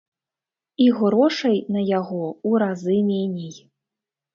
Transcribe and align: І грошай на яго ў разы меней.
І 0.85 0.87
грошай 1.01 1.57
на 1.77 1.85
яго 1.99 2.25
ў 2.47 2.51
разы 2.67 3.01
меней. 3.15 3.57